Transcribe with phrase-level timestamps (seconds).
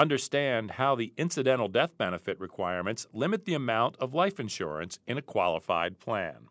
[0.00, 5.22] understand how the incidental death benefit requirements limit the amount of life insurance in a
[5.22, 6.48] qualified plan.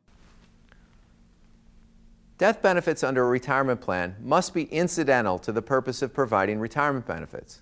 [2.38, 7.08] Death benefits under a retirement plan must be incidental to the purpose of providing retirement
[7.08, 7.62] benefits.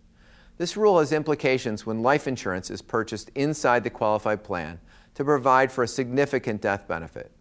[0.57, 4.79] This rule has implications when life insurance is purchased inside the qualified plan
[5.15, 7.31] to provide for a significant death benefit.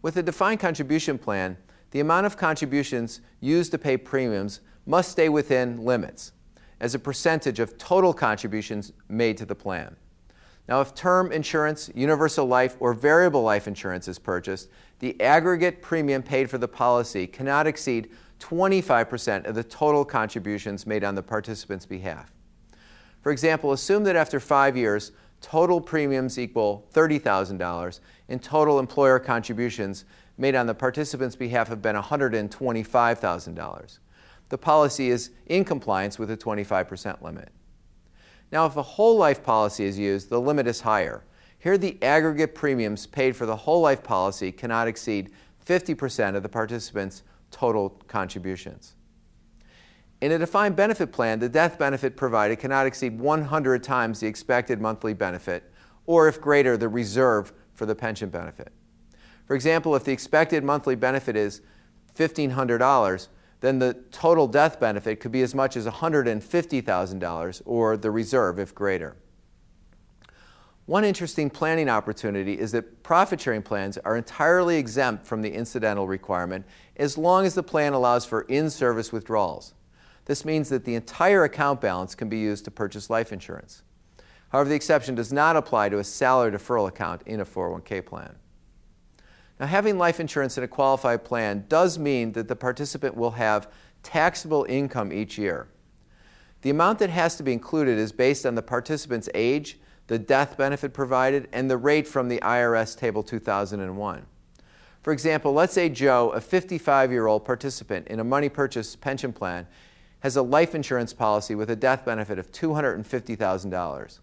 [0.00, 1.58] With a defined contribution plan,
[1.90, 6.32] the amount of contributions used to pay premiums must stay within limits
[6.80, 9.96] as a percentage of total contributions made to the plan.
[10.68, 16.22] Now, if term insurance, universal life, or variable life insurance is purchased, the aggregate premium
[16.22, 21.86] paid for the policy cannot exceed 25% of the total contributions made on the participant's
[21.86, 22.32] behalf.
[23.22, 30.04] For example, assume that after five years, total premiums equal $30,000 and total employer contributions
[30.38, 33.98] made on the participant's behalf have been $125,000.
[34.48, 37.50] The policy is in compliance with the 25% limit.
[38.52, 41.24] Now, if a whole life policy is used, the limit is higher.
[41.58, 45.30] Here, the aggregate premiums paid for the whole life policy cannot exceed
[45.64, 48.94] 50% of the participant's total contributions.
[50.20, 54.80] In a defined benefit plan, the death benefit provided cannot exceed 100 times the expected
[54.80, 55.72] monthly benefit,
[56.06, 58.72] or if greater, the reserve for the pension benefit.
[59.44, 61.60] For example, if the expected monthly benefit is
[62.14, 63.28] $1,500,
[63.60, 68.74] then the total death benefit could be as much as $150,000 or the reserve if
[68.74, 69.16] greater.
[70.86, 76.06] One interesting planning opportunity is that profit sharing plans are entirely exempt from the incidental
[76.06, 76.64] requirement
[76.96, 79.74] as long as the plan allows for in service withdrawals.
[80.26, 83.82] This means that the entire account balance can be used to purchase life insurance.
[84.50, 88.36] However, the exception does not apply to a salary deferral account in a 401k plan.
[89.58, 93.70] Now, having life insurance in a qualified plan does mean that the participant will have
[94.02, 95.68] taxable income each year.
[96.62, 99.78] The amount that has to be included is based on the participant's age,
[100.08, 104.26] the death benefit provided, and the rate from the IRS Table 2001.
[105.02, 109.32] For example, let's say Joe, a 55 year old participant in a money purchase pension
[109.32, 109.66] plan,
[110.20, 114.18] has a life insurance policy with a death benefit of $250,000.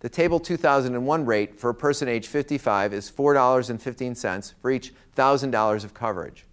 [0.00, 5.92] The Table 2001 rate for a person age 55 is $4.15 for each $1,000 of
[5.92, 6.46] coverage.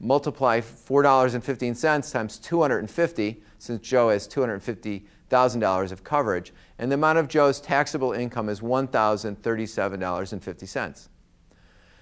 [0.00, 7.60] Multiply $4.15 times 250, since Joe has $250,000 of coverage, and the amount of Joe's
[7.60, 11.08] taxable income is $1,037.50.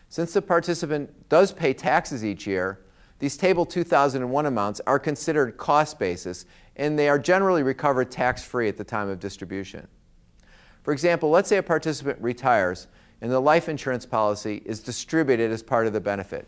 [0.08, 2.78] Since the participant does pay taxes each year,
[3.18, 6.44] these Table 2001 amounts are considered cost basis
[6.76, 9.88] and they are generally recovered tax free at the time of distribution.
[10.86, 12.86] For example, let's say a participant retires
[13.20, 16.46] and the life insurance policy is distributed as part of the benefit.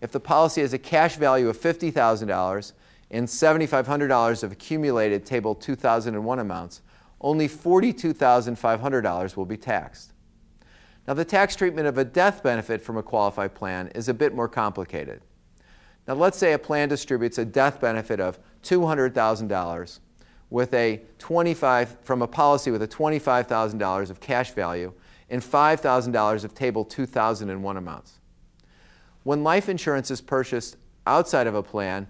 [0.00, 2.72] If the policy has a cash value of $50,000
[3.10, 6.80] and $7,500 of accumulated Table 2001 amounts,
[7.20, 10.14] only $42,500 will be taxed.
[11.06, 14.34] Now, the tax treatment of a death benefit from a qualified plan is a bit
[14.34, 15.20] more complicated.
[16.08, 19.98] Now, let's say a plan distributes a death benefit of $200,000
[20.52, 24.92] with a 25 from a policy with a $25,000 of cash value
[25.30, 28.20] and $5,000 of table 2001 amounts.
[29.22, 30.76] When life insurance is purchased
[31.06, 32.06] outside of a plan,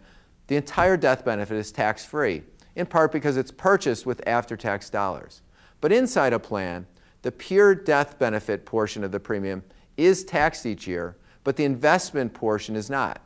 [0.49, 2.43] the entire death benefit is tax free,
[2.75, 5.43] in part because it's purchased with after tax dollars.
[5.81, 6.89] But inside a plan,
[7.23, 9.63] the pure death benefit portion of the premium
[9.97, 13.21] is taxed each year, but the investment portion is not.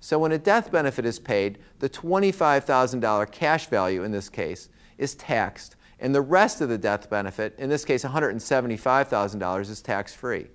[0.00, 5.14] So when a death benefit is paid, the $25,000 cash value in this case is
[5.14, 10.46] taxed, and the rest of the death benefit, in this case $175,000, is tax free.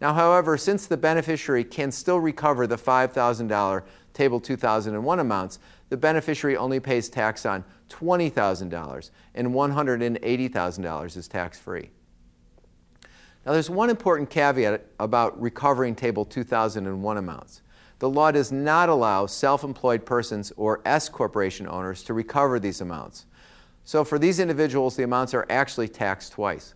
[0.00, 3.82] Now, however, since the beneficiary can still recover the $5,000
[4.12, 5.58] Table 2001 amounts,
[5.88, 11.90] the beneficiary only pays tax on $20,000 and $180,000 is tax free.
[13.44, 17.62] Now, there's one important caveat about recovering Table 2001 amounts
[17.98, 22.80] the law does not allow self employed persons or S corporation owners to recover these
[22.80, 23.26] amounts.
[23.84, 26.74] So, for these individuals, the amounts are actually taxed twice.